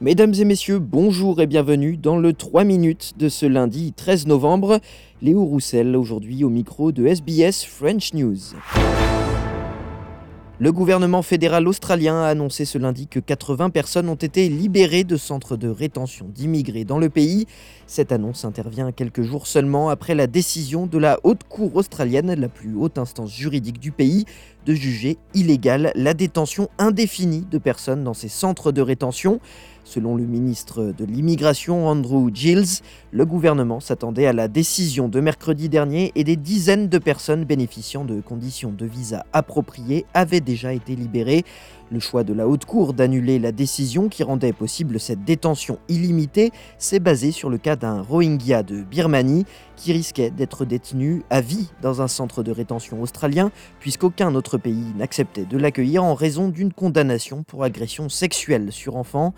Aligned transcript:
Mesdames 0.00 0.32
et 0.38 0.44
messieurs, 0.44 0.78
bonjour 0.78 1.40
et 1.40 1.48
bienvenue 1.48 1.96
dans 1.96 2.18
le 2.18 2.32
3 2.32 2.62
minutes 2.62 3.14
de 3.18 3.28
ce 3.28 3.46
lundi 3.46 3.92
13 3.92 4.28
novembre. 4.28 4.78
Léo 5.22 5.44
Roussel 5.44 5.96
aujourd'hui 5.96 6.44
au 6.44 6.50
micro 6.50 6.92
de 6.92 7.04
SBS 7.04 7.64
French 7.64 8.14
News. 8.14 8.36
Le 10.60 10.72
gouvernement 10.72 11.22
fédéral 11.22 11.68
australien 11.68 12.20
a 12.20 12.26
annoncé 12.26 12.64
ce 12.64 12.78
lundi 12.78 13.06
que 13.06 13.20
80 13.20 13.70
personnes 13.70 14.08
ont 14.08 14.16
été 14.16 14.48
libérées 14.48 15.04
de 15.04 15.16
centres 15.16 15.56
de 15.56 15.68
rétention 15.68 16.26
d'immigrés 16.28 16.84
dans 16.84 16.98
le 16.98 17.08
pays. 17.08 17.46
Cette 17.86 18.10
annonce 18.10 18.44
intervient 18.44 18.90
quelques 18.90 19.22
jours 19.22 19.46
seulement 19.46 19.88
après 19.88 20.16
la 20.16 20.26
décision 20.26 20.86
de 20.86 20.98
la 20.98 21.20
Haute 21.22 21.44
Cour 21.48 21.76
australienne, 21.76 22.34
la 22.34 22.48
plus 22.48 22.74
haute 22.74 22.98
instance 22.98 23.32
juridique 23.32 23.78
du 23.78 23.92
pays, 23.92 24.26
de 24.68 24.74
juger 24.74 25.16
illégale 25.32 25.92
la 25.94 26.12
détention 26.12 26.68
indéfinie 26.76 27.46
de 27.50 27.56
personnes 27.56 28.04
dans 28.04 28.12
ces 28.12 28.28
centres 28.28 28.70
de 28.70 28.82
rétention. 28.82 29.40
Selon 29.82 30.14
le 30.14 30.24
ministre 30.24 30.92
de 30.96 31.06
l'Immigration 31.06 31.88
Andrew 31.88 32.28
Gilles, 32.34 32.82
le 33.10 33.24
gouvernement 33.24 33.80
s'attendait 33.80 34.26
à 34.26 34.34
la 34.34 34.46
décision 34.46 35.08
de 35.08 35.20
mercredi 35.20 35.70
dernier 35.70 36.12
et 36.14 36.22
des 36.24 36.36
dizaines 36.36 36.90
de 36.90 36.98
personnes 36.98 37.46
bénéficiant 37.46 38.04
de 38.04 38.20
conditions 38.20 38.70
de 38.70 38.84
visa 38.84 39.24
appropriées 39.32 40.04
avaient 40.12 40.42
déjà 40.42 40.74
été 40.74 40.94
libérées. 40.94 41.46
Le 41.90 42.00
choix 42.00 42.22
de 42.22 42.34
la 42.34 42.46
Haute 42.46 42.66
Cour 42.66 42.92
d'annuler 42.92 43.38
la 43.38 43.50
décision 43.50 44.10
qui 44.10 44.22
rendait 44.22 44.52
possible 44.52 45.00
cette 45.00 45.24
détention 45.24 45.78
illimitée 45.88 46.50
s'est 46.76 47.00
basé 47.00 47.32
sur 47.32 47.48
le 47.48 47.56
cas 47.56 47.76
d'un 47.76 48.02
Rohingya 48.02 48.62
de 48.62 48.82
Birmanie 48.82 49.46
qui 49.76 49.94
risquait 49.94 50.28
d'être 50.28 50.66
détenu 50.66 51.22
à 51.30 51.40
vie 51.40 51.70
dans 51.80 52.02
un 52.02 52.08
centre 52.08 52.42
de 52.42 52.52
rétention 52.52 53.00
australien 53.00 53.50
puisqu'aucun 53.80 54.34
autre 54.34 54.58
pays 54.58 54.92
n'acceptait 54.98 55.46
de 55.46 55.56
l'accueillir 55.56 56.04
en 56.04 56.12
raison 56.12 56.48
d'une 56.48 56.74
condamnation 56.74 57.42
pour 57.42 57.64
agression 57.64 58.10
sexuelle 58.10 58.70
sur 58.70 58.96
enfant. 58.96 59.32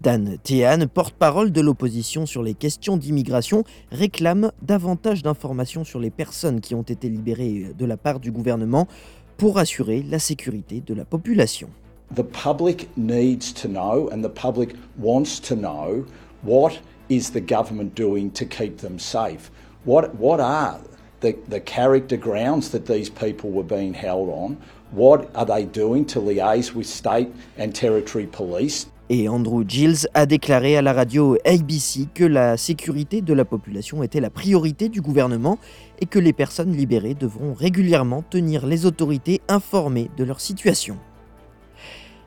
Dan 0.00 0.38
Tehan, 0.42 0.88
porte-parole 0.92 1.52
de 1.52 1.60
l'opposition 1.60 2.26
sur 2.26 2.42
les 2.42 2.54
questions 2.54 2.96
d'immigration, 2.96 3.62
réclame 3.92 4.50
davantage 4.60 5.22
d'informations 5.22 5.84
sur 5.84 6.00
les 6.00 6.10
personnes 6.10 6.60
qui 6.60 6.74
ont 6.74 6.82
été 6.82 7.08
libérées 7.08 7.70
de 7.78 7.84
la 7.84 7.96
part 7.96 8.18
du 8.18 8.32
gouvernement 8.32 8.88
pour 9.36 9.58
assurer 9.58 10.02
la 10.02 10.18
sécurité 10.18 10.82
de 10.84 10.94
la 10.94 11.04
population. 11.04 11.68
The 12.14 12.24
public 12.24 12.94
needs 12.96 13.52
to 13.54 13.68
know 13.68 14.08
and 14.10 14.22
the 14.22 14.28
public 14.28 14.74
wants 14.98 15.40
to 15.40 15.56
know 15.56 16.04
what 16.42 16.78
is 17.08 17.30
the 17.30 17.40
government 17.40 17.94
doing 17.94 18.30
to 18.32 18.44
keep 18.44 18.78
them 18.78 18.98
safe? 18.98 19.50
What, 19.84 20.14
what 20.16 20.40
are 20.40 20.78
the, 21.20 21.36
the 21.48 21.60
character 21.60 22.18
grounds 22.18 22.70
that 22.70 22.86
these 22.86 23.08
people 23.08 23.50
were 23.50 23.64
being 23.64 23.94
held 23.94 24.28
on? 24.28 24.58
What 24.90 25.30
are 25.34 25.46
they 25.46 25.64
doing 25.64 26.04
to 26.06 26.20
liaise 26.20 26.74
with 26.74 26.86
state 26.86 27.28
and 27.56 27.74
territory 27.74 28.26
police? 28.26 28.88
Et 29.08 29.28
Andrew 29.28 29.64
Gilles 29.66 30.06
a 30.14 30.26
déclaré 30.26 30.76
à 30.76 30.82
la 30.82 30.92
radio 30.92 31.36
ABC 31.44 32.08
que 32.14 32.24
la 32.24 32.56
sécurité 32.56 33.20
de 33.20 33.34
la 33.34 33.44
population 33.44 34.02
était 34.02 34.20
la 34.20 34.30
priorité 34.30 34.88
du 34.88 35.00
gouvernement 35.00 35.58
et 36.00 36.06
que 36.06 36.18
les 36.18 36.32
personnes 36.32 36.72
libérées 36.72 37.14
devront 37.14 37.52
régulièrement 37.52 38.22
tenir 38.22 38.66
les 38.66 38.86
autorités 38.86 39.40
informées 39.48 40.10
de 40.16 40.24
leur 40.24 40.40
situation. 40.40 40.98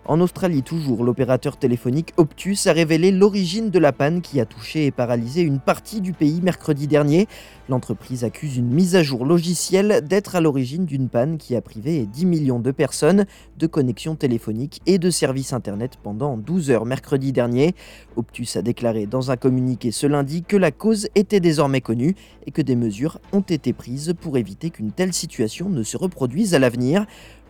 En 0.08 0.22
Australie 0.22 0.62
toujours, 0.62 1.04
l'opérateur 1.04 1.58
téléphonique 1.58 2.14
Optus 2.18 2.68
a 2.68 2.74
révélé 2.74 3.10
l'origine 3.10 3.72
de 3.72 3.80
la 3.80 3.92
panne 3.92 4.22
qui 4.22 4.40
a 4.40 4.46
touché 4.46 4.86
et 4.86 4.92
paralysé 4.92 5.42
une 5.42 5.60
partie 5.60 6.00
du 6.00 6.14
pays 6.14 6.42
mercredi 6.44 6.86
dernier. 6.86 7.28
L'entreprise 7.70 8.24
accuse 8.24 8.58
une 8.58 8.72
mise 8.72 8.96
à 8.96 9.02
jour 9.02 9.26
logicielle 9.26 10.02
d'être 10.08 10.36
à 10.36 10.42
l'origine 10.42 10.86
d'une 10.86 11.10
panne 11.10 11.40
qui 11.40 11.56
a 11.56 11.62
privé 11.62 12.06
10 12.06 12.26
millions 12.28 12.60
de 12.60 12.70
personnes 12.70 13.26
de 13.58 13.66
connexion 13.66 14.16
téléphonique 14.16 14.80
et 14.86 15.00
de 15.00 15.10
services 15.10 15.54
Internet 15.54 15.98
pendant 16.04 16.38
12 16.38 16.70
heures 16.70 16.86
mercredi 16.86 17.32
dernier. 17.32 17.74
Optus 18.16 18.58
a 18.58 18.62
déclaré 18.62 19.08
dans 19.08 19.32
un 19.32 19.38
communiqué 19.38 19.90
ce 19.90 20.06
lundi 20.06 20.44
que 20.44 20.56
la 20.56 20.70
cause 20.70 21.08
était 21.16 21.40
désormais 21.40 21.82
connue 21.82 22.14
et 22.46 22.52
que 22.52 22.62
des 22.62 22.76
mesures 22.76 23.18
ont 23.34 23.42
été 23.42 23.74
prises 23.74 24.14
pour 24.22 24.38
éviter 24.38 24.70
qu'une 24.70 24.92
telle 24.92 25.14
situation 25.14 25.68
ne 25.68 25.82
se 25.82 25.98
reproduise 25.98 26.54
à 26.54 26.60
l'avenir. 26.60 27.08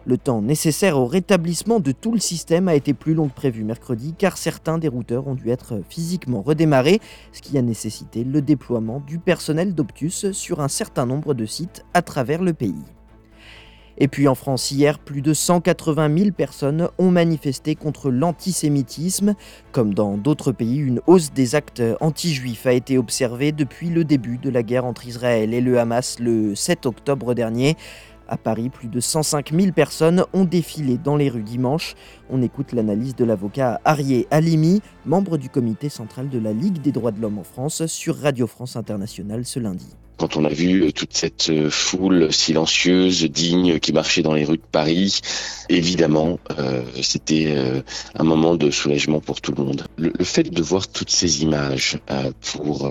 Le 0.08 0.18
temps 0.18 0.44
nécessaire 0.44 1.00
au 1.00 1.08
rétablissement 1.08 1.80
de 1.80 1.92
tout 1.92 2.12
le 2.12 2.20
système 2.20 2.68
a 2.68 2.76
été 2.76 2.94
plus 2.94 3.16
long 3.16 3.28
que 3.28 3.34
prévu 3.34 3.64
mercredi 3.64 4.14
car 4.16 4.38
certains 4.38 4.78
des 4.78 4.88
routeurs 4.88 5.28
ont 5.28 5.34
dû 5.34 5.50
être 5.50 5.82
physiquement 5.90 6.44
redémarrés, 6.44 7.02
ce 7.32 7.42
qui 7.42 7.58
a 7.58 7.64
nécessité 7.64 8.24
le 8.24 8.44
déploiement 8.44 9.00
du 9.00 9.18
personnel 9.18 9.74
d'Optus 9.74 10.32
sur 10.32 10.60
un 10.60 10.68
certain 10.68 11.08
nombre 11.08 11.34
de 11.34 11.48
sites 11.48 11.84
à 11.96 12.04
travers 12.04 12.44
le 12.44 12.54
pays. 12.54 12.84
Et 13.98 14.08
puis 14.08 14.28
en 14.28 14.36
France, 14.36 14.72
hier, 14.72 15.00
plus 15.00 15.22
de 15.22 15.34
180 15.34 16.18
000 16.18 16.32
personnes 16.32 16.90
ont 16.98 17.12
manifesté 17.12 17.76
contre 17.76 18.12
l'antisémitisme. 18.12 19.36
Comme 19.72 19.94
dans 19.94 20.18
d'autres 20.18 20.52
pays, 20.52 20.78
une 20.78 21.00
hausse 21.08 21.32
des 21.32 21.56
actes 21.56 21.82
anti-juifs 22.02 22.66
a 22.68 22.74
été 22.74 22.98
observée 22.98 23.54
depuis 23.54 23.90
le 23.90 24.04
début 24.04 24.38
de 24.38 24.50
la 24.50 24.64
guerre 24.64 24.86
entre 24.86 25.08
Israël 25.08 25.54
et 25.54 25.62
le 25.62 25.80
Hamas 25.80 26.20
le 26.20 26.56
7 26.56 26.86
octobre 26.86 27.34
dernier. 27.34 27.78
À 28.28 28.38
Paris, 28.38 28.70
plus 28.70 28.88
de 28.88 29.00
105 29.00 29.52
000 29.54 29.72
personnes 29.72 30.26
ont 30.34 30.46
défilé 30.46 30.98
dans 30.98 31.16
les 31.16 31.30
rues 31.30 31.44
dimanche. 31.44 31.96
On 32.30 32.42
écoute 32.42 32.72
l'analyse 32.74 33.16
de 33.16 33.26
l'avocat 33.26 33.80
Arié 33.86 34.28
Alimi, 34.32 34.82
membre 35.06 35.38
du 35.38 35.50
comité 35.50 35.90
central 35.90 36.30
de 36.30 36.40
la 36.40 36.54
Ligue 36.54 36.82
des 36.82 36.92
droits 36.92 37.12
de 37.12 37.22
l'homme 37.22 37.38
en 37.38 37.44
France, 37.44 37.86
sur 37.86 38.18
Radio 38.18 38.48
France 38.48 38.76
Internationale 38.76 39.46
ce 39.46 39.60
lundi. 39.60 39.96
Quand 40.18 40.38
on 40.38 40.46
a 40.46 40.50
vu 40.50 40.84
euh, 40.84 40.92
toute 40.92 41.14
cette 41.14 41.50
euh, 41.50 41.70
foule 41.70 42.32
silencieuse, 42.32 43.24
digne, 43.24 43.80
qui 43.80 43.92
marchait 43.92 44.22
dans 44.22 44.34
les 44.34 44.46
rues 44.46 44.58
de 44.58 44.64
Paris, 44.72 45.20
évidemment, 45.68 46.40
euh, 46.58 46.84
c'était 47.02 47.56
un 48.16 48.24
moment 48.24 48.56
de 48.56 48.72
soulagement 48.72 49.20
pour 49.20 49.42
tout 49.42 49.54
le 49.56 49.64
monde. 49.64 49.86
Le, 49.98 50.12
fait 50.24 50.50
de 50.50 50.62
voir 50.62 50.88
toutes 50.88 51.10
ces 51.10 51.44
images 51.44 52.00
pour 52.42 52.90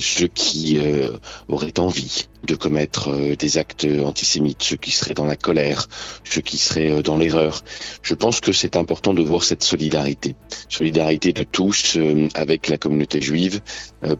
ceux 0.00 0.26
qui 0.26 0.78
euh, 0.78 1.16
auraient 1.48 1.78
envie 1.78 2.26
de 2.44 2.54
commettre 2.54 3.10
euh, 3.10 3.36
des 3.36 3.58
actes 3.58 3.86
antisémites, 4.04 4.62
ceux 4.62 4.76
qui 4.76 4.90
seraient 4.90 5.14
dans 5.14 5.24
la 5.24 5.36
colère, 5.36 5.88
ceux 6.24 6.40
qui 6.40 6.58
seraient 6.58 7.02
dans 7.02 7.16
l'erreur. 7.16 7.62
Je 8.02 8.14
pense 8.14 8.40
que 8.40 8.52
c'est 8.52 8.76
important 8.76 9.14
de 9.14 9.22
voir 9.22 9.44
cette 9.44 9.62
solidarité, 9.62 10.34
solidarité 10.68 11.32
de 11.32 11.44
tous 11.44 11.96
avec 12.34 12.68
la 12.68 12.78
communauté 12.78 13.20
juive, 13.20 13.60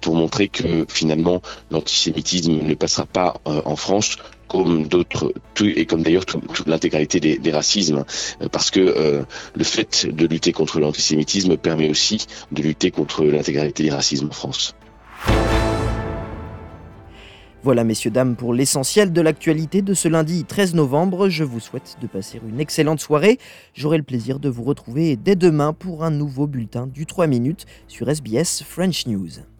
pour 0.01 0.15
montrer 0.15 0.49
que 0.49 0.87
finalement 0.89 1.43
l'antisémitisme 1.71 2.63
ne 2.63 2.75
passera 2.75 3.07
pas 3.07 3.35
en 3.45 3.77
France 3.77 4.17
comme 4.49 4.87
d'autres, 4.87 5.33
et 5.65 5.87
comme 5.87 6.03
d'ailleurs 6.03 6.27
toute 6.27 6.67
l'intégralité 6.67 7.21
des, 7.21 7.39
des, 7.39 7.53
racismes, 7.53 8.05
parce 8.53 8.71
que 8.71 9.25
le 9.55 9.65
fait 9.65 10.07
de 10.07 10.27
lutter 10.27 10.53
contre 10.53 10.79
l'antisémitisme 10.79 11.57
permet 11.57 11.89
aussi 11.89 12.27
de 12.53 12.63
lutter 12.63 12.91
contre 12.91 13.25
l'intégralité 13.25 13.85
des 13.85 13.91
racismes 13.91 14.29
en 14.29 14.35
France. 14.35 14.75
Voilà 17.65 17.85
messieurs, 17.85 18.11
dames, 18.11 18.35
pour 18.35 18.55
l'essentiel 18.55 19.13
de 19.13 19.21
l'actualité 19.21 19.83
de 19.83 19.95
ce 19.95 20.09
lundi 20.09 20.43
13 20.43 20.75
novembre. 20.75 21.29
Je 21.29 21.45
vous 21.45 21.61
souhaite 21.61 21.97
de 22.03 22.09
passer 22.09 22.41
une 22.45 22.59
excellente 22.59 22.99
soirée. 22.99 23.39
J'aurai 23.73 23.99
le 23.99 24.03
plaisir 24.03 24.41
de 24.41 24.49
vous 24.49 24.65
retrouver 24.65 25.15
dès 25.15 25.37
demain 25.37 25.73
pour 25.73 26.03
un 26.03 26.11
nouveau 26.11 26.49
bulletin 26.49 26.89
du 26.89 27.07
3 27.07 27.29
minutes 27.29 27.67
sur 27.87 28.09
SBS 28.09 28.65
French 28.65 29.07
News. 29.07 29.52